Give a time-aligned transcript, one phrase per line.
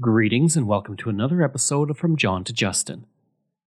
[0.00, 3.04] Greetings and welcome to another episode of From John to Justin.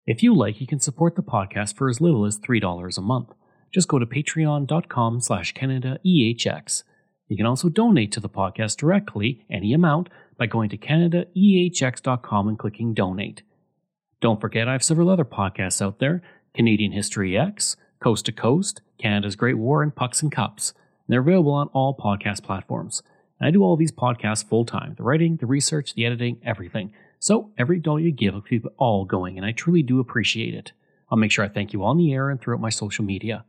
[0.06, 3.30] If you like, you can support the podcast for as little as $3 a month.
[3.72, 6.84] Just go to patreon.com slash CanadaEHX.
[7.26, 10.08] You can also donate to the podcast directly, any amount,
[10.38, 13.42] by going to CanadaEHX.com and clicking donate.
[14.20, 16.22] Don't forget I have several other podcasts out there,
[16.54, 20.74] Canadian History X, Coast to Coast, Canada's Great War, and Pucks and Cups.
[21.08, 23.02] They're available on all podcast platforms.
[23.40, 26.92] And I do all these podcasts full time the writing, the research, the editing, everything.
[27.18, 30.54] So every dollar you give will keep it all going, and I truly do appreciate
[30.54, 30.72] it.
[31.10, 33.44] I'll make sure I thank you on the air and throughout my social media.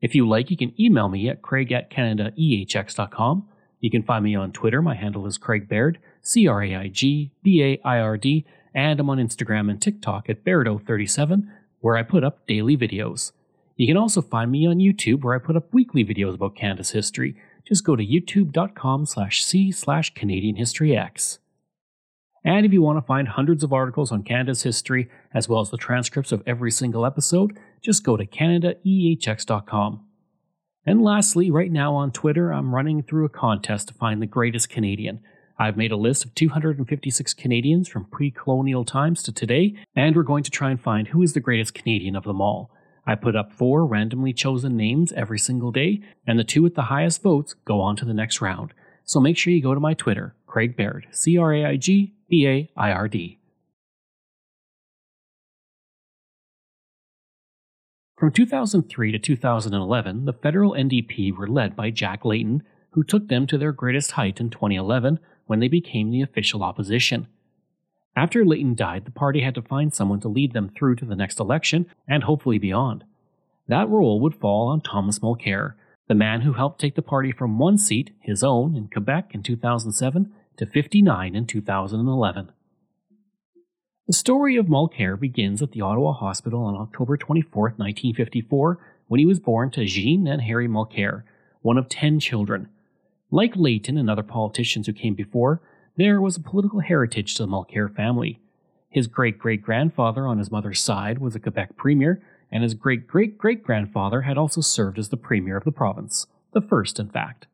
[0.00, 3.48] If you like, you can email me at craig at canadaehx.com.
[3.80, 4.82] You can find me on Twitter.
[4.82, 8.44] My handle is Craig Baird, C R A I G B A I R D,
[8.74, 11.48] and I'm on Instagram and TikTok at Bairdo37,
[11.80, 13.32] where I put up daily videos.
[13.76, 16.90] You can also find me on YouTube, where I put up weekly videos about Canada's
[16.90, 17.36] history.
[17.66, 21.40] Just go to youtube.com slash c slash Canadian History X.
[22.44, 25.70] And if you want to find hundreds of articles on Canada's history, as well as
[25.70, 30.00] the transcripts of every single episode, just go to CanadaEHX.com.
[30.86, 34.70] And lastly, right now on Twitter, I'm running through a contest to find the greatest
[34.70, 35.18] Canadian.
[35.58, 40.22] I've made a list of 256 Canadians from pre colonial times to today, and we're
[40.22, 42.70] going to try and find who is the greatest Canadian of them all.
[43.06, 46.82] I put up four randomly chosen names every single day, and the two with the
[46.82, 48.74] highest votes go on to the next round.
[49.04, 52.14] So make sure you go to my Twitter, Craig Baird, C R A I G
[52.28, 53.38] B A I R D.
[58.18, 63.46] From 2003 to 2011, the federal NDP were led by Jack Layton, who took them
[63.46, 67.28] to their greatest height in 2011 when they became the official opposition.
[68.16, 71.14] After Layton died, the party had to find someone to lead them through to the
[71.14, 73.04] next election and hopefully beyond.
[73.68, 75.74] That role would fall on Thomas Mulcair,
[76.08, 79.42] the man who helped take the party from one seat, his own, in Quebec in
[79.42, 82.52] 2007 to 59 in 2011.
[84.06, 89.26] The story of Mulcair begins at the Ottawa Hospital on October 24, 1954, when he
[89.26, 91.24] was born to Jean and Harry Mulcair,
[91.60, 92.68] one of ten children.
[93.30, 95.60] Like Layton and other politicians who came before,
[95.96, 98.40] there was a political heritage to the Mulcair family.
[98.90, 103.06] His great great grandfather on his mother's side was a Quebec premier, and his great
[103.06, 107.08] great great grandfather had also served as the premier of the province, the first, in
[107.08, 107.46] fact.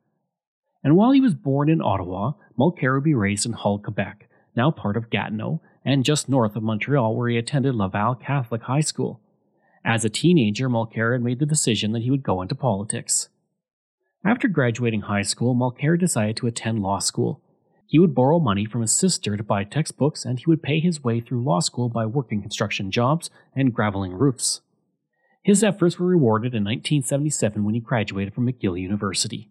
[0.85, 4.71] And while he was born in Ottawa, Mulcair would be raised in Hull, Quebec, now
[4.71, 9.21] part of Gatineau, and just north of Montreal, where he attended Laval Catholic High School.
[9.85, 13.29] As a teenager, Mulcair had made the decision that he would go into politics.
[14.25, 17.41] After graduating high school, Mulcair decided to attend law school.
[17.93, 21.05] He would borrow money from his sister to buy textbooks, and he would pay his
[21.05, 24.63] way through law school by working construction jobs and graveling roofs.
[25.43, 29.51] His efforts were rewarded in 1977 when he graduated from McGill University.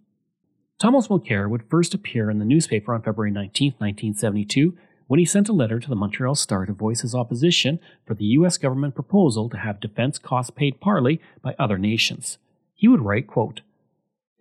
[0.79, 4.75] Thomas Mulcair would first appear in the newspaper on February 19, 1972,
[5.05, 8.25] when he sent a letter to the Montreal Star to voice his opposition for the
[8.25, 8.57] U.S.
[8.57, 12.39] government proposal to have defense costs paid partly by other nations.
[12.73, 13.61] He would write, quote,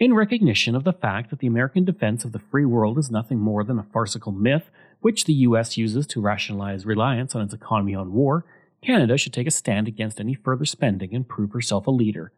[0.01, 3.39] In recognition of the fact that the American defense of the free world is nothing
[3.39, 5.77] more than a farcical myth which the U.S.
[5.77, 8.47] uses to rationalize reliance on its economy on war,
[8.83, 12.33] Canada should take a stand against any further spending and prove herself a leader.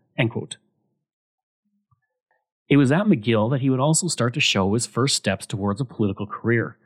[2.68, 5.80] It was at McGill that he would also start to show his first steps towards
[5.80, 6.78] a political career.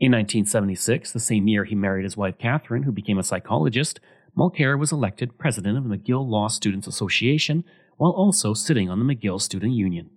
[0.00, 4.00] In 1976, the same year he married his wife Catherine, who became a psychologist,
[4.36, 7.64] Mulcair was elected president of the McGill Law Students Association
[7.96, 10.10] while also sitting on the McGill Student Union.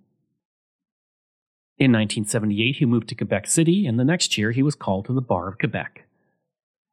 [1.78, 5.14] In 1978, he moved to Quebec City, and the next year he was called to
[5.14, 6.04] the Bar of Quebec.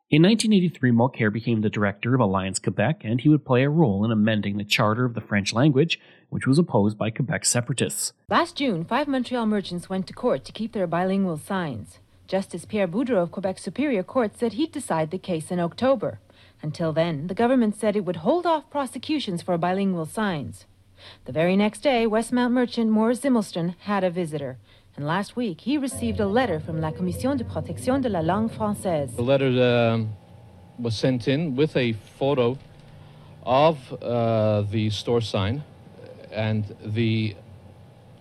[0.09, 4.05] In 1983, Mulcair became the director of Alliance Quebec, and he would play a role
[4.05, 5.99] in amending the charter of the French language,
[6.29, 8.13] which was opposed by Quebec separatists.
[8.29, 11.99] Last June, five Montreal merchants went to court to keep their bilingual signs.
[12.25, 16.21] Justice Pierre Boudreau of Quebec Superior Court said he'd decide the case in October.
[16.61, 20.65] Until then, the government said it would hold off prosecutions for bilingual signs.
[21.25, 24.57] The very next day, Westmount merchant Morris Zimmelstern had a visitor
[24.97, 28.49] and last week he received a letter from La Commission de Protection de la Langue
[28.49, 29.15] Française.
[29.15, 30.03] The letter uh,
[30.79, 32.57] was sent in with a photo
[33.43, 35.63] of uh, the store sign
[36.31, 37.35] and the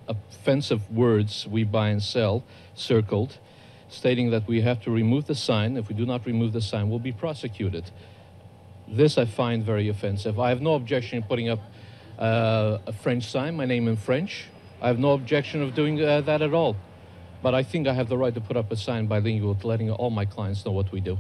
[0.07, 3.39] offensive words we buy and sell circled,
[3.89, 5.79] stating that we have to remove the sign.
[5.79, 7.91] If we do not remove the sign, we'll be prosecuted.
[8.87, 10.39] This I find very offensive.
[10.39, 11.61] I have no objection in putting up
[12.19, 14.47] uh, a French sign, my name in French,
[14.81, 16.77] I have no objection of doing uh, that at all.
[17.43, 19.91] But I think I have the right to put up a sign bilingual to letting
[19.91, 21.19] all my clients know what we do.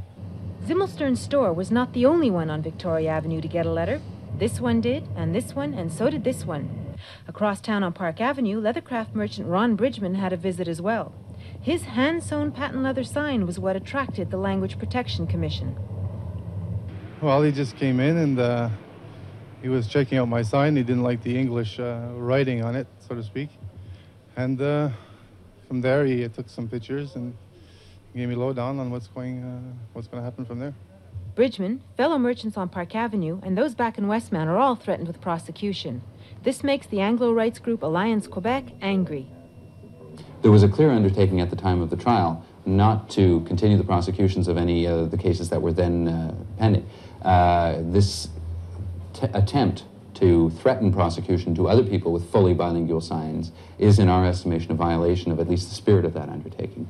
[0.65, 4.01] Zimmelstern's store was not the only one on Victoria Avenue to get a letter.
[4.39, 6.97] This one did, and this one, and so did this one.
[7.29, 11.13] Across town on Park Avenue, leathercraft merchant Ron Bridgman had a visit as well.
[11.61, 15.77] His hand sewn patent leather sign was what attracted the Language Protection Commission.
[17.21, 18.71] Well, he just came in and uh,
[19.67, 20.77] he was checking out my sign.
[20.77, 23.49] He didn't like the English uh, writing on it, so to speak.
[24.37, 24.91] And uh,
[25.67, 27.37] from there, he took some pictures and
[28.15, 30.73] gave me lowdown on what's going, uh, what's going to happen from there.
[31.35, 35.21] Bridgman, fellow merchants on Park Avenue, and those back in Westmount are all threatened with
[35.21, 36.01] prosecution.
[36.45, 39.27] This makes the Anglo rights group Alliance Quebec angry.
[40.43, 43.85] There was a clear undertaking at the time of the trial not to continue the
[43.85, 46.89] prosecutions of any of the cases that were then uh, pending.
[47.23, 48.29] Uh, this
[49.23, 49.85] attempt
[50.15, 54.75] to threaten prosecution to other people with fully bilingual signs is, in our estimation, a
[54.75, 56.89] violation of at least the spirit of that undertaking.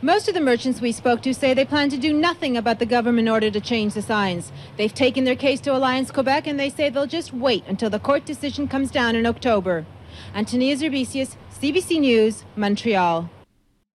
[0.00, 2.86] Most of the merchants we spoke to say they plan to do nothing about the
[2.86, 4.52] government order to change the signs.
[4.76, 7.98] They've taken their case to Alliance Quebec and they say they'll just wait until the
[7.98, 9.86] court decision comes down in October.
[10.34, 13.28] Antonia Zerbisias, CBC News, Montreal.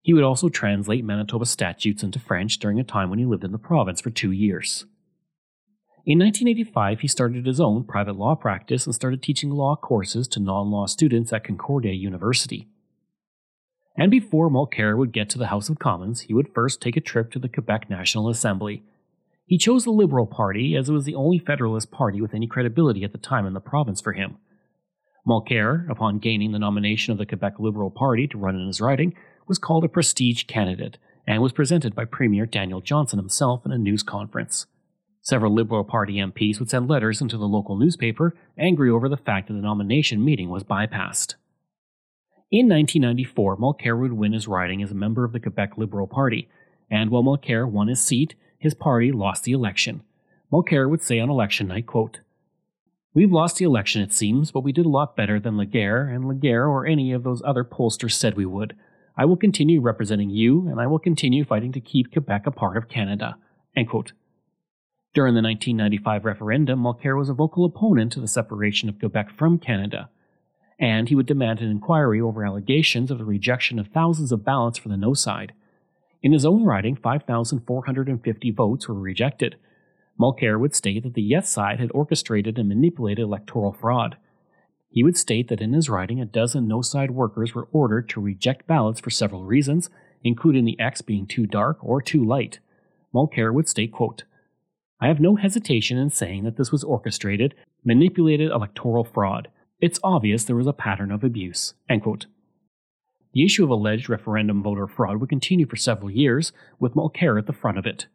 [0.01, 3.51] He would also translate Manitoba statutes into French during a time when he lived in
[3.51, 4.85] the province for two years.
[6.03, 10.39] In 1985, he started his own private law practice and started teaching law courses to
[10.39, 12.67] non law students at Concordia University.
[13.95, 17.01] And before Mulcair would get to the House of Commons, he would first take a
[17.01, 18.81] trip to the Quebec National Assembly.
[19.45, 23.03] He chose the Liberal Party as it was the only Federalist party with any credibility
[23.03, 24.37] at the time in the province for him.
[25.27, 29.13] Mulcair, upon gaining the nomination of the Quebec Liberal Party to run in his riding,
[29.47, 33.77] was called a prestige candidate and was presented by Premier Daniel Johnson himself in a
[33.77, 34.65] news conference.
[35.23, 39.47] Several Liberal Party MPs would send letters into the local newspaper angry over the fact
[39.47, 41.35] that the nomination meeting was bypassed.
[42.49, 46.49] In 1994, Mulcair would win his riding as a member of the Quebec Liberal Party,
[46.89, 50.01] and while Mulcair won his seat, his party lost the election.
[50.51, 52.19] Mulcair would say on election night, quote,
[53.13, 56.25] We've lost the election, it seems, but we did a lot better than Léger, and
[56.25, 58.75] Léger or any of those other pollsters said we would.
[59.17, 62.75] I will continue representing you, and I will continue fighting to keep Quebec a part
[62.75, 63.37] of Canada.
[65.13, 69.59] During the 1995 referendum, Mulcair was a vocal opponent to the separation of Quebec from
[69.59, 70.09] Canada
[70.81, 74.79] and he would demand an inquiry over allegations of the rejection of thousands of ballots
[74.79, 75.53] for the no side.
[76.23, 79.57] In his own writing, 5,450 votes were rejected.
[80.19, 84.17] Mulcair would state that the yes side had orchestrated and manipulated electoral fraud.
[84.89, 88.21] He would state that in his writing, a dozen no side workers were ordered to
[88.21, 89.89] reject ballots for several reasons,
[90.23, 92.59] including the X being too dark or too light.
[93.13, 94.23] Mulcair would state, quote,
[95.01, 99.47] I have no hesitation in saying that this was orchestrated, manipulated electoral fraud.
[99.81, 101.73] It's obvious there was a pattern of abuse.
[103.33, 107.47] The issue of alleged referendum voter fraud would continue for several years, with Mulcair at
[107.47, 108.05] the front of it.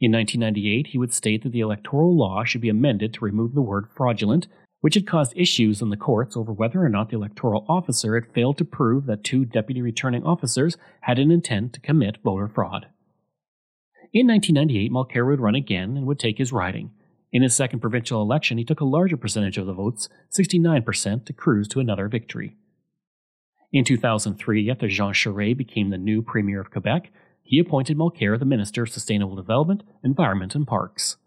[0.00, 3.62] In 1998, he would state that the electoral law should be amended to remove the
[3.62, 4.46] word fraudulent,
[4.80, 8.32] which had caused issues in the courts over whether or not the electoral officer had
[8.32, 12.86] failed to prove that two deputy returning officers had an intent to commit voter fraud.
[14.12, 16.90] In 1998, Mulcair would run again and would take his riding.
[17.30, 21.32] In his second provincial election, he took a larger percentage of the votes, 69%, to
[21.34, 22.56] cruise to another victory.
[23.70, 27.10] In 2003, after Jean Charest became the new Premier of Quebec,
[27.42, 31.18] he appointed Mulcair the Minister of Sustainable Development, Environment and Parks.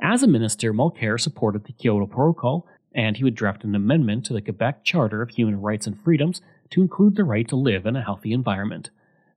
[0.00, 4.32] As a minister, Mulcair supported the Kyoto Protocol, and he would draft an amendment to
[4.32, 6.40] the Quebec Charter of Human Rights and Freedoms
[6.70, 8.88] to include the right to live in a healthy environment.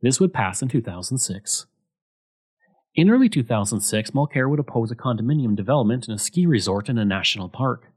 [0.01, 1.65] This would pass in 2006.
[2.97, 7.05] In early 2006, Mulcair would oppose a condominium development in a ski resort in a
[7.05, 7.91] national park.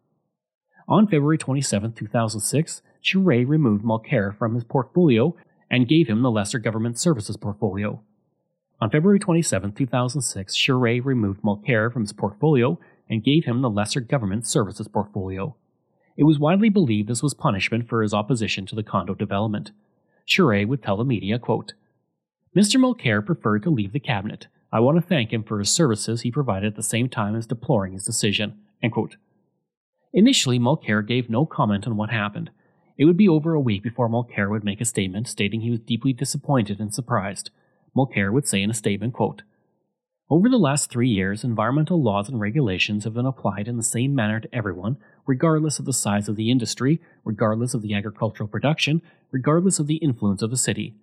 [0.86, 5.34] On February 27, 2006, Charest removed Mulcair from his portfolio
[5.70, 8.02] and gave him the Lesser Government Services portfolio.
[8.78, 12.78] On February 27, 2006, Charest removed Mulcair from his portfolio
[13.08, 15.56] and gave him the Lesser Government Services portfolio.
[16.18, 19.70] It was widely believed this was punishment for his opposition to the condo development.
[20.28, 21.72] Charest would tell the media, quote,
[22.54, 22.78] Mr.
[22.78, 26.30] Mulcair preferred to leave the cabinet, I want to thank him for his services he
[26.30, 28.58] provided at the same time as deploring his decision.
[30.12, 32.50] Initially, Mulcair gave no comment on what happened.
[32.96, 35.80] It would be over a week before Mulcair would make a statement stating he was
[35.80, 37.50] deeply disappointed and surprised.
[37.96, 39.42] Mulcair would say in a statement, quote,
[40.28, 44.14] Over the last three years, environmental laws and regulations have been applied in the same
[44.14, 49.02] manner to everyone, regardless of the size of the industry, regardless of the agricultural production,
[49.32, 50.94] regardless of the influence of the city.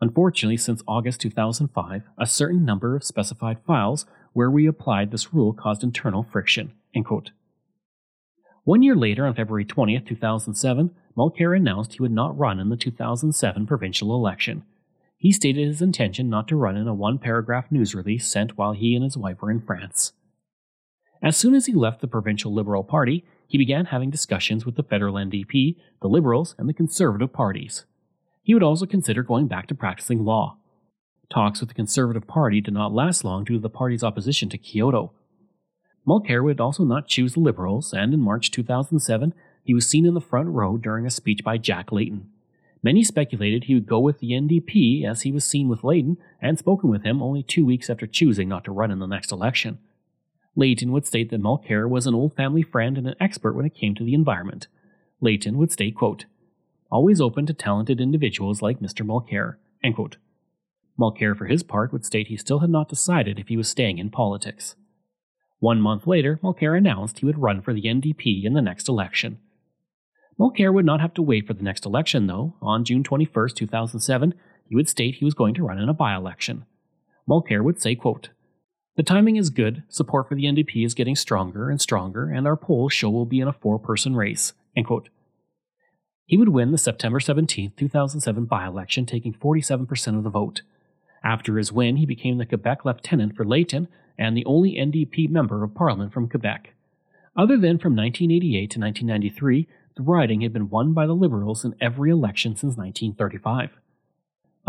[0.00, 5.52] Unfortunately, since August 2005, a certain number of specified files where we applied this rule
[5.52, 6.72] caused internal friction.
[8.64, 12.76] One year later, on February 20, 2007, Mulcair announced he would not run in the
[12.76, 14.64] 2007 provincial election.
[15.18, 18.72] He stated his intention not to run in a one paragraph news release sent while
[18.72, 20.12] he and his wife were in France.
[21.22, 24.82] As soon as he left the provincial Liberal Party, he began having discussions with the
[24.82, 27.84] federal NDP, the Liberals, and the Conservative parties.
[28.42, 30.56] He would also consider going back to practicing law.
[31.30, 34.58] Talks with the Conservative Party did not last long due to the party's opposition to
[34.58, 35.12] Kyoto.
[36.06, 40.14] Mulcair would also not choose the Liberals, and in March 2007, he was seen in
[40.14, 42.28] the front row during a speech by Jack Layton.
[42.82, 46.58] Many speculated he would go with the NDP as he was seen with Layton and
[46.58, 49.78] spoken with him only two weeks after choosing not to run in the next election.
[50.56, 53.74] Layton would state that Mulcair was an old family friend and an expert when it
[53.74, 54.66] came to the environment.
[55.20, 56.24] Layton would state, quote,
[56.90, 59.06] always open to talented individuals like Mr.
[59.06, 60.16] Mulcair, end quote.
[60.98, 63.98] Mulcair, for his part, would state he still had not decided if he was staying
[63.98, 64.74] in politics.
[65.58, 69.38] One month later, Mulcair announced he would run for the NDP in the next election.
[70.38, 72.54] Mulcair would not have to wait for the next election, though.
[72.62, 76.14] On June 21, 2007, he would state he was going to run in a by
[76.14, 76.64] election.
[77.28, 78.30] Mulcair would say, quote,
[78.96, 82.56] The timing is good, support for the NDP is getting stronger and stronger, and our
[82.56, 84.54] polls show we'll be in a four person race.
[84.74, 85.10] End quote.
[86.30, 90.62] He would win the September 17, 2007 by election, taking 47% of the vote.
[91.24, 95.64] After his win, he became the Quebec lieutenant for Layton and the only NDP member
[95.64, 96.72] of parliament from Quebec.
[97.36, 101.74] Other than from 1988 to 1993, the riding had been won by the Liberals in
[101.80, 103.70] every election since 1935.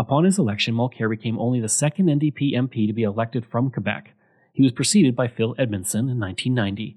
[0.00, 4.14] Upon his election, Mulcair became only the second NDP MP to be elected from Quebec.
[4.52, 6.96] He was preceded by Phil Edmonston in 1990.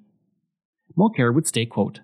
[0.98, 2.00] Mulcair would state, quote,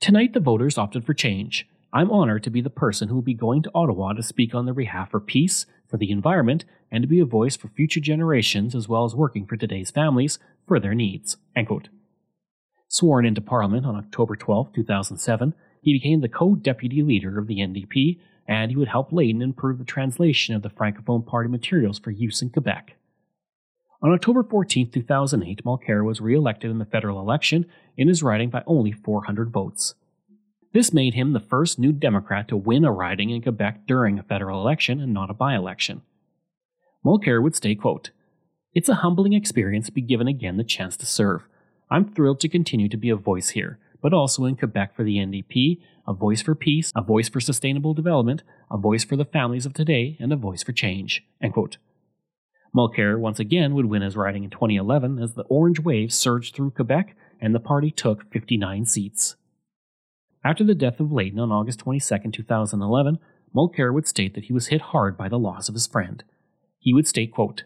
[0.00, 1.68] Tonight the voters opted for change.
[1.96, 4.66] I'm honored to be the person who will be going to Ottawa to speak on
[4.66, 8.74] their behalf for peace, for the environment, and to be a voice for future generations
[8.74, 10.38] as well as working for today's families
[10.68, 11.38] for their needs.
[12.86, 17.60] Sworn into Parliament on October 12, 2007, he became the co deputy leader of the
[17.60, 22.10] NDP, and he would help Layton improve the translation of the Francophone Party materials for
[22.10, 22.96] use in Quebec.
[24.02, 27.64] On October 14, 2008, Mulcair was re elected in the federal election
[27.96, 29.94] in his riding by only 400 votes.
[30.72, 34.22] This made him the first New Democrat to win a riding in Quebec during a
[34.22, 36.02] federal election and not a by election.
[37.04, 38.10] Mulcair would state, quote,
[38.74, 41.42] It's a humbling experience to be given again the chance to serve.
[41.90, 45.16] I'm thrilled to continue to be a voice here, but also in Quebec for the
[45.16, 49.66] NDP, a voice for peace, a voice for sustainable development, a voice for the families
[49.66, 51.24] of today, and a voice for change.
[51.40, 51.78] End quote.
[52.76, 56.72] Mulcair once again would win his riding in 2011 as the Orange Wave surged through
[56.72, 59.36] Quebec and the party took 59 seats.
[60.46, 63.18] After the death of Layton on August 22, 2011,
[63.52, 66.22] Mulcair would state that he was hit hard by the loss of his friend.
[66.78, 67.64] He would state, quote,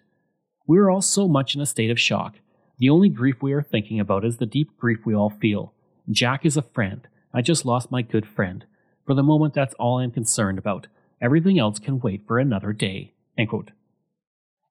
[0.67, 2.37] We are all so much in a state of shock.
[2.79, 5.75] The only grief we are thinking about is the deep grief we all feel.
[6.11, 7.07] Jack is a friend.
[7.35, 8.65] I just lost my good friend.
[9.05, 10.87] For the moment, that's all I am concerned about.
[11.21, 13.13] Everything else can wait for another day.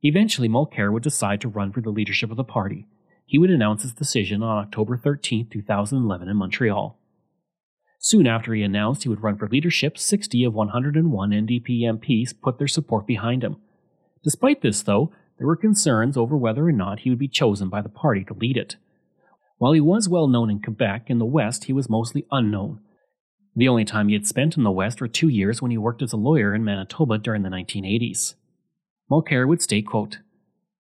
[0.02, 2.88] Eventually, Mulcair would decide to run for the leadership of the party.
[3.28, 6.99] He would announce his decision on October 13, 2011, in Montreal.
[8.02, 12.58] Soon after he announced he would run for leadership, 60 of 101 NDP MPs put
[12.58, 13.58] their support behind him.
[14.24, 17.82] Despite this, though, there were concerns over whether or not he would be chosen by
[17.82, 18.78] the party to lead it.
[19.58, 22.80] While he was well known in Quebec, in the West he was mostly unknown.
[23.54, 26.02] The only time he had spent in the West were two years when he worked
[26.02, 28.36] as a lawyer in Manitoba during the 1980s.
[29.12, 30.20] Mulcair would state, quote,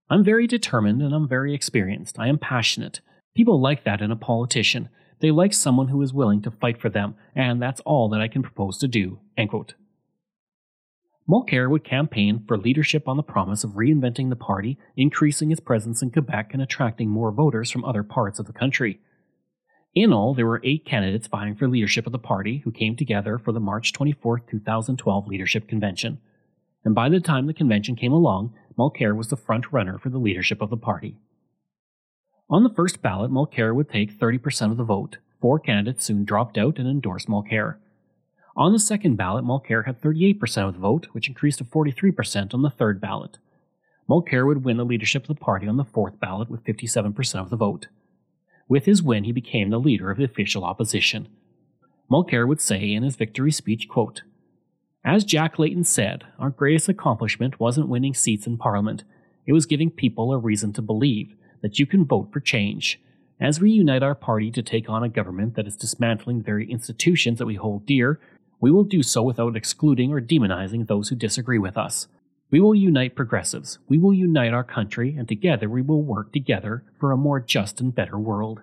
[0.09, 2.17] I'm very determined and I'm very experienced.
[2.17, 3.01] I am passionate.
[3.35, 4.87] People like that in a politician.
[5.21, 8.27] They like someone who is willing to fight for them, and that's all that I
[8.27, 9.19] can propose to do.
[11.29, 16.01] Mulcair would campaign for leadership on the promise of reinventing the party, increasing its presence
[16.01, 18.99] in Quebec, and attracting more voters from other parts of the country.
[19.93, 23.37] In all, there were eight candidates vying for leadership of the party who came together
[23.37, 26.19] for the March 24, 2012 Leadership Convention.
[26.83, 30.17] And by the time the convention came along, Mulcair was the front runner for the
[30.17, 31.17] leadership of the party.
[32.51, 35.17] On the first ballot, Mulcair would take 30% of the vote.
[35.39, 37.75] Four candidates soon dropped out and endorsed Mulcair.
[38.55, 42.63] On the second ballot, Mulcair had 38% of the vote, which increased to 43% on
[42.63, 43.37] the third ballot.
[44.09, 47.51] Mulcair would win the leadership of the party on the fourth ballot with 57% of
[47.51, 47.87] the vote.
[48.67, 51.27] With his win, he became the leader of the official opposition.
[52.11, 54.23] Mulcair would say in his victory speech, quote,
[55.05, 59.03] As Jack Layton said, our greatest accomplishment wasn't winning seats in Parliament,
[59.45, 62.99] it was giving people a reason to believe that you can vote for change.
[63.39, 66.69] As we unite our party to take on a government that is dismantling the very
[66.69, 68.19] institutions that we hold dear,
[68.59, 72.07] we will do so without excluding or demonizing those who disagree with us.
[72.51, 73.79] We will unite progressives.
[73.87, 77.79] We will unite our country, and together we will work together for a more just
[77.79, 78.61] and better world.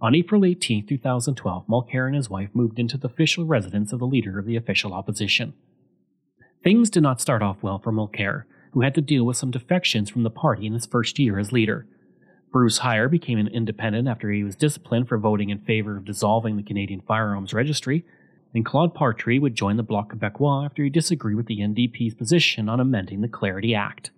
[0.00, 4.06] On April 18, 2012, Mulcair and his wife moved into the official residence of the
[4.06, 5.54] leader of the official opposition.
[6.62, 10.10] Things did not start off well for Mulcair who had to deal with some defections
[10.10, 11.86] from the party in his first year as leader.
[12.52, 16.56] Bruce Hyer became an independent after he was disciplined for voting in favor of dissolving
[16.56, 18.04] the Canadian Firearms Registry,
[18.52, 22.68] and Claude Patry would join the Bloc Québécois after he disagreed with the NDP's position
[22.68, 24.10] on amending the Clarity Act.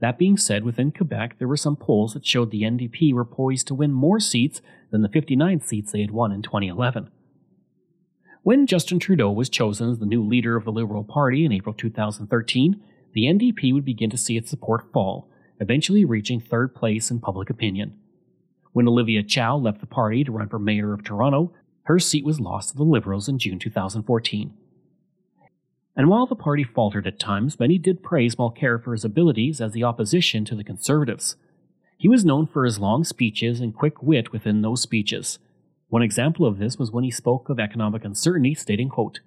[0.00, 3.66] That being said, within Quebec, there were some polls that showed the NDP were poised
[3.66, 7.10] to win more seats than the 59 seats they had won in 2011.
[8.42, 11.74] When Justin Trudeau was chosen as the new leader of the Liberal Party in April
[11.74, 12.80] 2013,
[13.18, 17.50] the NDP would begin to see its support fall, eventually reaching third place in public
[17.50, 17.98] opinion.
[18.72, 21.52] When Olivia Chow left the party to run for mayor of Toronto,
[21.86, 24.54] her seat was lost to the Liberals in June 2014.
[25.96, 29.72] And while the party faltered at times, many did praise Mulcair for his abilities as
[29.72, 31.34] the opposition to the Conservatives.
[31.96, 35.40] He was known for his long speeches and quick wit within those speeches.
[35.88, 39.18] One example of this was when he spoke of economic uncertainty, stating, quote,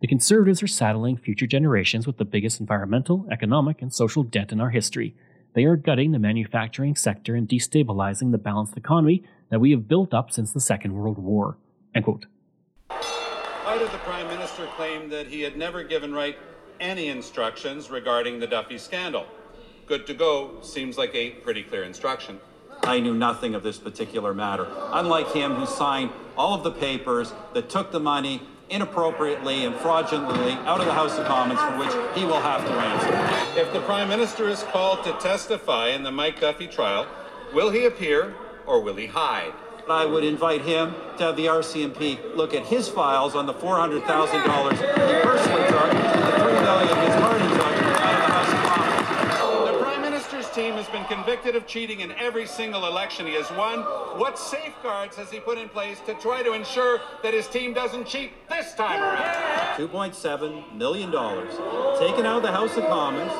[0.00, 4.60] The Conservatives are saddling future generations with the biggest environmental, economic, and social debt in
[4.60, 5.16] our history.
[5.54, 10.14] They are gutting the manufacturing sector and destabilizing the balanced economy that we have built
[10.14, 11.56] up since the Second World War.
[11.96, 12.26] End quote.
[12.88, 16.38] Why did the Prime Minister claim that he had never given Wright
[16.78, 19.26] any instructions regarding the Duffy scandal?
[19.86, 22.38] Good to go seems like a pretty clear instruction.
[22.84, 24.68] I knew nothing of this particular matter.
[24.92, 30.52] Unlike him, who signed all of the papers that took the money inappropriately and fraudulently
[30.66, 33.60] out of the House of Commons for which he will have to answer.
[33.60, 37.06] If the Prime Minister is called to testify in the Mike Duffy trial,
[37.52, 38.34] will he appear
[38.66, 39.52] or will he hide?
[39.88, 44.72] I would invite him to have the RCMP look at his files on the $400,000
[44.72, 45.67] he personally
[50.58, 53.78] team has been convicted of cheating in every single election he has won.
[54.18, 58.08] What safeguards has he put in place to try to ensure that his team doesn't
[58.08, 59.78] cheat this time around?
[59.78, 61.12] $2.7 million
[62.00, 63.30] taken out of the House of Commons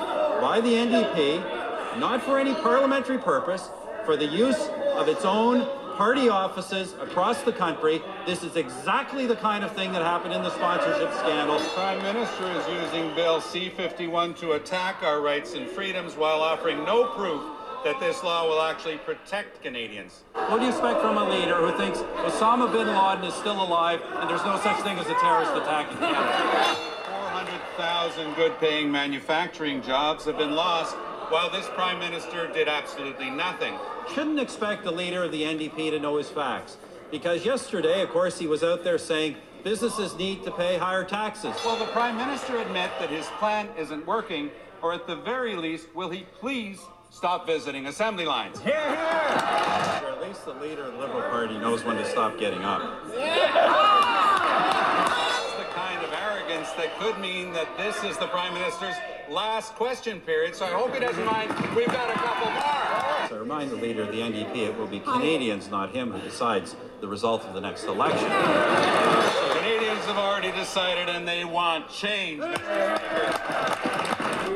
[0.41, 3.69] by the NDP, not for any parliamentary purpose,
[4.05, 5.67] for the use of its own
[5.99, 8.01] party offices across the country.
[8.25, 11.59] This is exactly the kind of thing that happened in the sponsorship scandal.
[11.59, 16.85] The Prime Minister is using Bill C-51 to attack our rights and freedoms while offering
[16.85, 17.43] no proof
[17.83, 20.23] that this law will actually protect Canadians.
[20.35, 24.01] What do you expect from a leader who thinks Osama bin Laden is still alive
[24.21, 26.77] and there's no such thing as a terrorist attack in Canada?
[27.11, 30.95] 400,000 good-paying manufacturing jobs have been lost
[31.31, 33.75] while this Prime Minister did absolutely nothing.
[34.15, 36.77] Shouldn't expect the leader of the NDP to know his facts.
[37.11, 41.55] Because yesterday, of course, he was out there saying businesses need to pay higher taxes.
[41.65, 44.51] Will the Prime Minister admit that his plan isn't working,
[44.83, 48.61] or at the very least, will he please stop visiting assembly lines?
[48.61, 48.89] Hear, hear!
[48.89, 52.83] Or at least the leader of the Liberal Party knows when to stop getting up.
[53.09, 53.15] That's
[55.57, 58.97] the kind of arrogance that could mean that this is the Prime Minister's
[59.31, 61.51] last question period, so I hope he doesn't mind.
[61.75, 63.08] We've got a couple more.
[63.29, 66.21] So I remind the leader of the NDP it will be Canadians, not him, who
[66.21, 68.27] decides the result of the next election.
[69.59, 72.41] Canadians have already decided and they want change.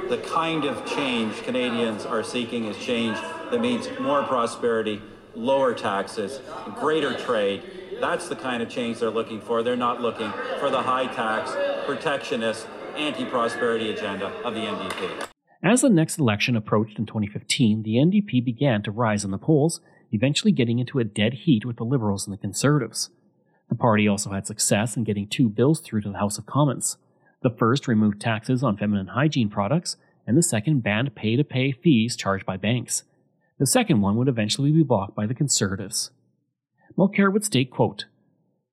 [0.08, 3.18] The kind of change Canadians are seeking is change
[3.50, 5.02] that means more prosperity,
[5.34, 6.40] lower taxes,
[6.76, 7.62] greater trade.
[8.00, 9.62] That's the kind of change they're looking for.
[9.62, 11.52] They're not looking for the high tax,
[11.84, 15.31] protectionist, anti prosperity agenda of the NDP.
[15.64, 19.80] As the next election approached in 2015, the NDP began to rise in the polls,
[20.10, 23.10] eventually getting into a dead heat with the Liberals and the Conservatives.
[23.68, 26.96] The party also had success in getting two bills through to the House of Commons.
[27.42, 29.96] The first removed taxes on feminine hygiene products,
[30.26, 33.04] and the second banned pay to pay fees charged by banks.
[33.58, 36.10] The second one would eventually be blocked by the Conservatives.
[36.98, 38.06] Mulcair would state, quote,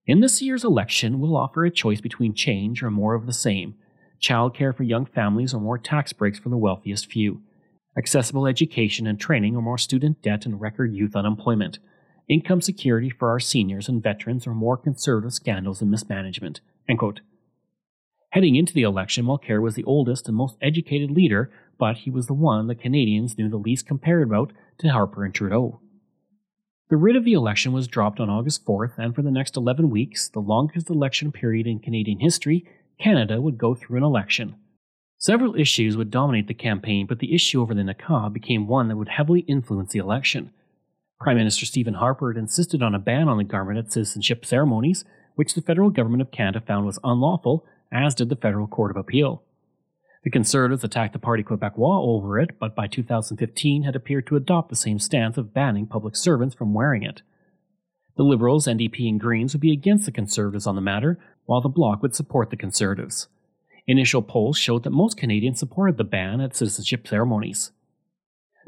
[0.08, 3.76] In this year's election, we'll offer a choice between change or more of the same,
[4.20, 7.42] childcare for young families or more tax breaks for the wealthiest few,
[7.98, 11.80] accessible education and training or more student debt and record youth unemployment,
[12.28, 16.62] income security for our seniors and veterans or more conservative scandals and mismanagement.
[18.32, 22.28] Heading into the election, Mulcair was the oldest and most educated leader, but he was
[22.28, 25.80] the one the Canadians knew the least compared about to Harper and Trudeau.
[26.90, 29.90] The writ of the election was dropped on August 4th, and for the next 11
[29.90, 32.66] weeks, the longest election period in Canadian history,
[33.02, 34.56] Canada would go through an election.
[35.18, 38.98] Several issues would dominate the campaign, but the issue over the Niqab became one that
[38.98, 40.52] would heavily influence the election.
[41.20, 45.04] Prime Minister Stephen Harper had insisted on a ban on the garment at citizenship ceremonies,
[45.36, 48.98] which the federal government of Canada found was unlawful, as did the Federal Court of
[48.98, 49.44] Appeal.
[50.24, 54.70] The Conservatives attacked the Parti Québécois over it, but by 2015 had appeared to adopt
[54.70, 57.22] the same stance of banning public servants from wearing it.
[58.20, 61.70] The Liberals, NDP, and Greens would be against the Conservatives on the matter, while the
[61.70, 63.30] Bloc would support the Conservatives.
[63.88, 67.72] Initial polls showed that most Canadians supported the ban at citizenship ceremonies.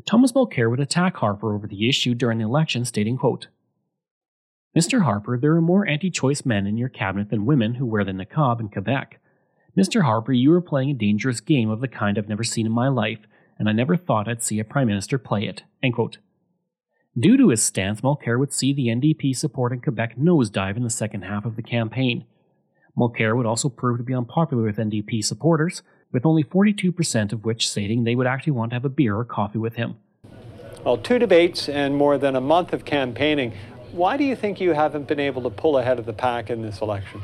[0.06, 3.48] Thomas Mulcair would attack Harper over the issue during the election, stating, quote,
[4.74, 5.02] Mr.
[5.02, 8.14] Harper, there are more anti choice men in your cabinet than women who wear the
[8.14, 9.20] niqab in Quebec.
[9.78, 10.04] Mr.
[10.04, 12.88] Harper, you are playing a dangerous game of the kind I've never seen in my
[12.88, 13.20] life,
[13.60, 15.64] and I never thought I'd see a Prime Minister play it.
[17.20, 20.90] Due to his stance, Mulcair would see the NDP support in Quebec nosedive in the
[20.90, 22.24] second half of the campaign.
[22.98, 27.70] Mulcair would also prove to be unpopular with NDP supporters, with only 42% of which
[27.70, 29.96] stating they would actually want to have a beer or coffee with him.
[30.86, 33.54] Well, two debates and more than a month of campaigning.
[33.92, 36.62] Why do you think you haven't been able to pull ahead of the pack in
[36.62, 37.22] this election?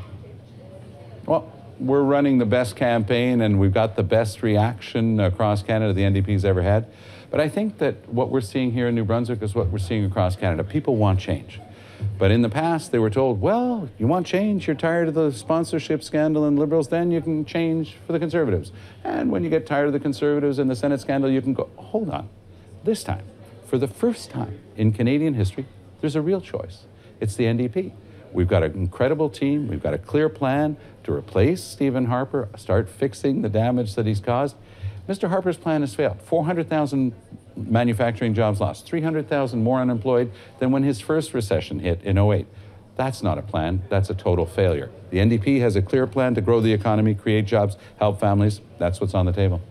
[1.24, 6.02] Well, we're running the best campaign and we've got the best reaction across Canada the
[6.02, 6.92] NDP's ever had.
[7.30, 10.04] But I think that what we're seeing here in New Brunswick is what we're seeing
[10.04, 10.64] across Canada.
[10.64, 11.60] People want change.
[12.18, 15.32] But in the past, they were told, well, you want change, you're tired of the
[15.32, 18.72] sponsorship scandal and liberals, then you can change for the conservatives.
[19.04, 21.68] And when you get tired of the conservatives and the Senate scandal, you can go,
[21.76, 22.28] hold on.
[22.84, 23.24] This time,
[23.66, 25.66] for the first time in Canadian history,
[26.00, 26.84] there's a real choice.
[27.20, 27.92] It's the NDP.
[28.32, 29.68] We've got an incredible team.
[29.68, 34.20] We've got a clear plan to replace Stephen Harper, start fixing the damage that he's
[34.20, 34.56] caused.
[35.08, 35.28] Mr.
[35.30, 36.20] Harper's plan has failed.
[36.22, 37.14] 400,000
[37.56, 42.46] manufacturing jobs lost, 300,000 more unemployed than when his first recession hit in 08.
[42.96, 44.90] That's not a plan, that's a total failure.
[45.10, 48.60] The NDP has a clear plan to grow the economy, create jobs, help families.
[48.78, 49.62] That's what's on the table.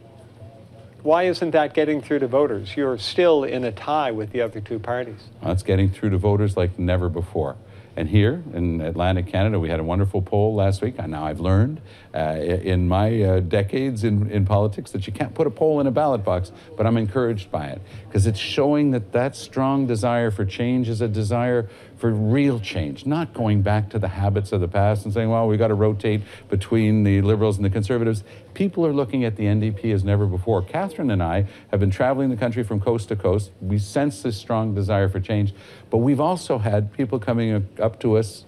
[1.04, 2.76] Why isn't that getting through to voters?
[2.76, 5.22] You're still in a tie with the other two parties.
[5.42, 7.56] Well, it's getting through to voters like never before.
[7.96, 10.96] And here in Atlantic Canada, we had a wonderful poll last week.
[10.98, 11.82] And now I've learned
[12.18, 15.92] in my uh, decades in, in politics that you can't put a poll in a
[15.92, 20.46] ballot box, but I'm encouraged by it because it's showing that that strong desire for
[20.46, 24.68] change is a desire for real change, not going back to the habits of the
[24.68, 28.24] past and saying, well, we've got to rotate between the Liberals and the Conservatives.
[28.54, 30.62] People are looking at the NDP as never before.
[30.62, 33.52] Catherine and I have been traveling the country from coast to coast.
[33.62, 35.54] We sense this strong desire for change,
[35.90, 38.46] but we've also had people coming up to us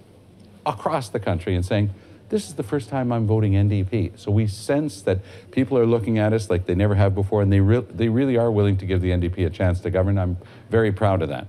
[0.64, 1.90] across the country and saying,
[2.30, 4.18] this is the first time I'm voting NDP.
[4.18, 5.18] So we sense that
[5.50, 8.36] people are looking at us like they never have before, and they, re- they really
[8.36, 10.18] are willing to give the NDP a chance to govern.
[10.18, 10.38] I'm
[10.70, 11.48] very proud of that.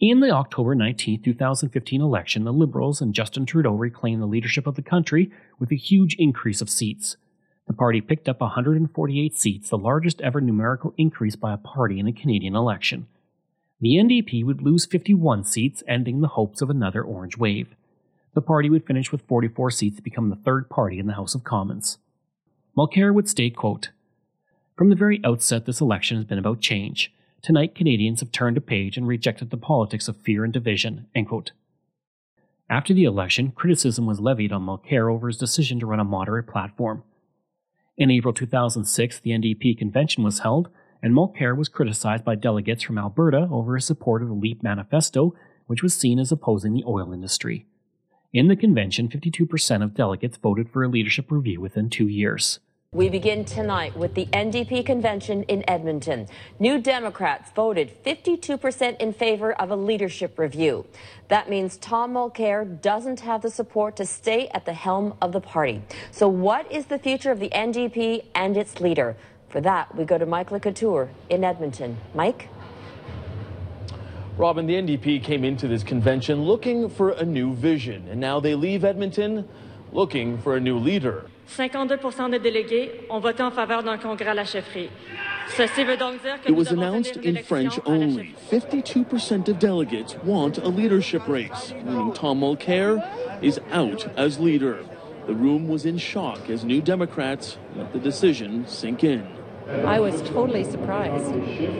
[0.00, 4.74] In the October 19, 2015 election, the Liberals and Justin Trudeau reclaimed the leadership of
[4.74, 7.16] the country with a huge increase of seats.
[7.68, 12.08] The party picked up 148 seats, the largest ever numerical increase by a party in
[12.08, 13.06] a Canadian election.
[13.80, 17.76] The NDP would lose 51 seats, ending the hopes of another orange wave.
[18.34, 21.34] The party would finish with 44 seats to become the third party in the House
[21.34, 21.98] of Commons.
[22.76, 23.90] Mulcair would state, quote,
[24.76, 27.12] From the very outset, this election has been about change.
[27.42, 31.06] Tonight, Canadians have turned a page and rejected the politics of fear and division.
[32.70, 36.46] After the election, criticism was levied on Mulcair over his decision to run a moderate
[36.46, 37.02] platform.
[37.98, 40.70] In April 2006, the NDP convention was held,
[41.02, 45.34] and Mulcair was criticized by delegates from Alberta over his support of the LEAP manifesto,
[45.66, 47.66] which was seen as opposing the oil industry.
[48.32, 52.60] In the convention, 52% of delegates voted for a leadership review within two years.
[52.94, 56.28] We begin tonight with the NDP convention in Edmonton.
[56.58, 60.86] New Democrats voted 52% in favor of a leadership review.
[61.28, 65.40] That means Tom Mulcair doesn't have the support to stay at the helm of the
[65.40, 65.82] party.
[66.10, 69.14] So, what is the future of the NDP and its leader?
[69.50, 71.98] For that, we go to Mike Le Couteur in Edmonton.
[72.14, 72.48] Mike?
[74.38, 78.54] Robin, the NDP came into this convention looking for a new vision, and now they
[78.54, 79.46] leave Edmonton
[79.92, 81.26] looking for a new leader.
[81.46, 81.98] 52
[82.30, 84.88] des délégués ont voté en faveur d'un congrès à la chefferie.
[85.54, 88.34] Ceci veut donc dire que It was announced in French only.
[88.50, 93.02] 52% of delegates want a leadership race, meaning Tom Mulcair
[93.42, 94.78] is out as leader.
[95.26, 99.41] The room was in shock as New Democrats let the decision sink in.
[99.68, 101.32] I was totally surprised.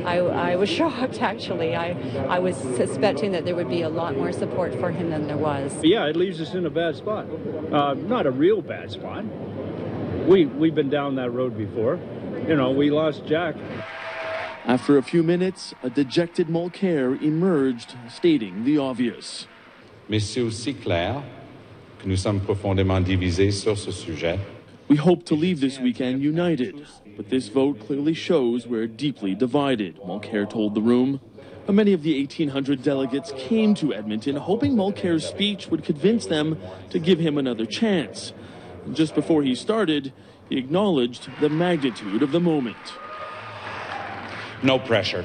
[0.05, 1.75] I, I was shocked, actually.
[1.77, 1.91] I,
[2.29, 5.37] I was suspecting that there would be a lot more support for him than there
[5.37, 5.73] was.
[5.83, 7.27] Yeah, it leaves us in a bad spot.
[7.73, 9.25] Uh, not a real bad spot.
[10.27, 11.99] We, we've been down that road before.
[12.47, 13.57] You know, we lost Jack.
[14.65, 19.47] After a few minutes, a dejected Mulcair emerged, stating the obvious.
[20.09, 21.23] Mais c'est aussi clair
[21.99, 24.39] que nous sommes profondément divisés sur ce sujet.
[24.93, 29.97] We hope to leave this weekend united, but this vote clearly shows we're deeply divided,
[29.97, 31.23] Mulcair told the room.
[31.65, 36.61] But many of the 1,800 delegates came to Edmonton hoping Mulcair's speech would convince them
[36.91, 38.35] to give him another chance.
[38.85, 40.13] And just before he started,
[40.51, 42.77] he acknowledged the magnitude of the moment.
[44.63, 45.25] No pressure.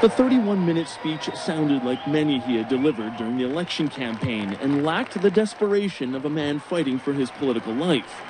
[0.00, 4.84] The 31 minute speech sounded like many he had delivered during the election campaign and
[4.84, 8.22] lacked the desperation of a man fighting for his political life.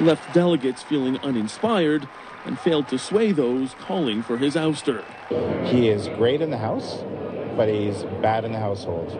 [0.00, 2.08] Left delegates feeling uninspired
[2.44, 5.04] and failed to sway those calling for his ouster.
[5.66, 7.04] He is great in the House.
[7.56, 9.12] but he's bad in the household.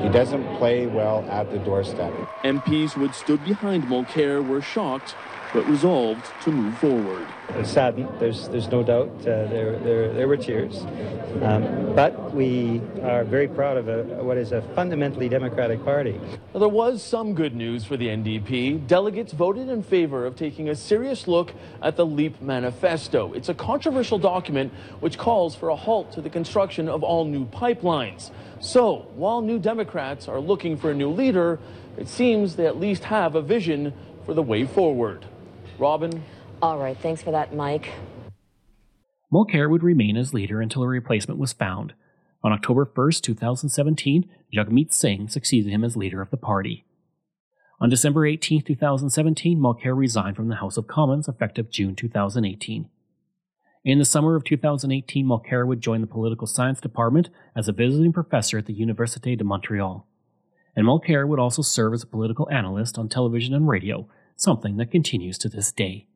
[0.00, 2.12] He doesn't play well at the doorstep.
[2.44, 5.16] MPs who had stood behind Mulcair were shocked,
[5.52, 7.26] but resolved to move forward.
[7.64, 9.10] Saddened, there's there's no doubt.
[9.20, 10.86] Uh, there, there there were tears,
[11.42, 16.18] um, but we are very proud of a, what is a fundamentally democratic party.
[16.54, 18.86] Now, there was some good news for the NDP.
[18.86, 23.34] Delegates voted in favor of taking a serious look at the LEAP manifesto.
[23.34, 27.44] It's a controversial document which calls for a halt to the construction of all new
[27.44, 28.30] pipelines.
[28.60, 31.58] So, while New Democrats are looking for a new leader,
[31.98, 33.92] it seems they at least have a vision
[34.24, 35.26] for the way forward.
[35.78, 36.22] Robin?
[36.60, 37.90] All right, thanks for that, Mike.
[39.32, 41.94] Mulcair would remain as leader until a replacement was found.
[42.44, 46.84] On October 1, 2017, Jagmeet Singh succeeded him as leader of the party.
[47.80, 52.88] On December 18, 2017, Mulcair resigned from the House of Commons effective June 2018.
[53.84, 58.12] In the summer of 2018, Mulcair would join the political science department as a visiting
[58.12, 60.06] professor at the Université de Montreal.
[60.76, 64.90] And Mulcair would also serve as a political analyst on television and radio, something that
[64.90, 66.06] continues to this day.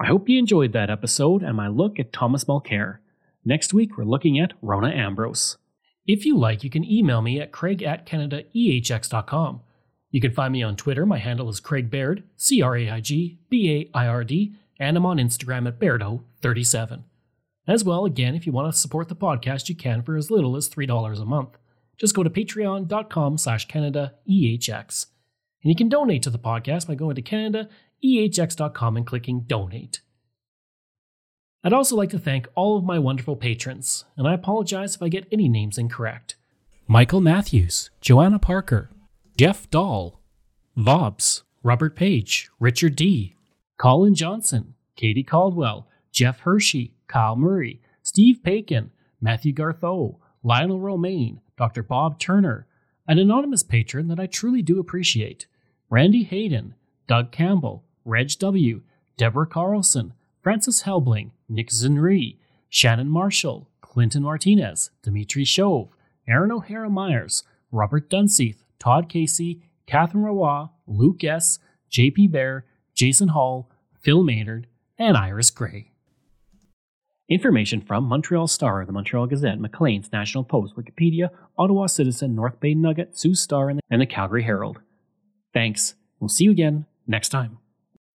[0.00, 2.98] I hope you enjoyed that episode and my look at Thomas Mulcair.
[3.44, 5.56] Next week, we're looking at Rona Ambrose.
[6.06, 9.60] If you like, you can email me at craig at canadaehx.com.
[10.10, 11.06] You can find me on Twitter.
[11.06, 14.54] My handle is Craig Baird, C R A I G B A I R D,
[14.78, 17.04] and I'm on Instagram at Bairdo37.
[17.66, 20.56] As well, again, if you want to support the podcast, you can for as little
[20.56, 21.56] as $3 a month.
[21.96, 25.06] Just go to patreon.com slash CanadaEHX.
[25.62, 30.00] And you can donate to the podcast by going to CanadaEHX.com and clicking donate.
[31.62, 35.08] I'd also like to thank all of my wonderful patrons, and I apologize if I
[35.08, 36.36] get any names incorrect.
[36.86, 38.90] Michael Matthews, Joanna Parker,
[39.38, 40.20] Jeff Dahl,
[40.76, 43.36] Vobs, Robert Page, Richard D.,
[43.78, 51.82] Colin Johnson, Katie Caldwell, Jeff Hershey, Kyle Murray, Steve Paikin, Matthew Gartho, Lionel Romaine, Dr.
[51.82, 52.66] Bob Turner,
[53.08, 55.46] an anonymous patron that I truly do appreciate,
[55.88, 56.74] Randy Hayden,
[57.08, 58.82] Doug Campbell, Reg W.,
[59.16, 62.36] Deborah Carlson, Francis Helbling, Nick Zinri,
[62.68, 65.88] Shannon Marshall, Clinton Martinez, Dimitri Shove,
[66.28, 71.58] Aaron O'Hara Myers, Robert Dunseith, Todd Casey, Catherine Roy, Luke S.,
[71.90, 74.66] JP Bear, Jason Hall, Phil Maynard,
[74.98, 75.90] and Iris Gray.
[77.28, 82.74] Information from Montreal Star, the Montreal Gazette, Maclean's National Post, Wikipedia, Ottawa Citizen, North Bay
[82.74, 84.80] Nugget, Sioux Star, and the Calgary Herald.
[85.54, 85.94] Thanks.
[86.20, 87.58] We'll see you again next time.